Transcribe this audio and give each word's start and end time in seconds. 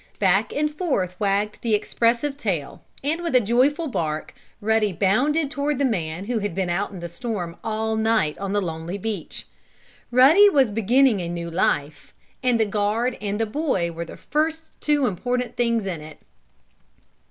Back 0.17 0.51
and 0.51 0.73
forth 0.73 1.15
wagged 1.19 1.59
the 1.61 1.75
expressive 1.75 2.35
tail, 2.35 2.81
and, 3.03 3.21
with 3.21 3.35
a 3.35 3.39
joyful 3.39 3.85
bark, 3.87 4.33
Ruddy 4.59 4.91
bounded 4.91 5.51
toward 5.51 5.77
the 5.77 5.85
man 5.85 6.25
who 6.25 6.39
had 6.39 6.55
been 6.55 6.71
out 6.71 6.89
in 6.89 7.01
the 7.01 7.07
storm 7.07 7.55
all 7.63 7.95
night 7.95 8.35
on 8.39 8.51
the 8.51 8.63
lonely 8.63 8.97
beach. 8.97 9.45
Ruddy 10.09 10.49
was 10.49 10.71
beginning 10.71 11.19
a 11.19 11.29
new 11.29 11.51
life, 11.51 12.15
and 12.41 12.59
the 12.59 12.65
guard 12.65 13.15
and 13.21 13.39
the 13.39 13.45
boy 13.45 13.91
were 13.91 14.05
the 14.05 14.17
first 14.17 14.63
two 14.81 15.05
important 15.05 15.55
things 15.55 15.85
in 15.85 16.01
it. 16.01 16.17